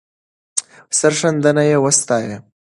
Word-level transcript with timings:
سرښندنه 0.99 1.63
یې 1.69 1.77
وستایه. 1.83 2.37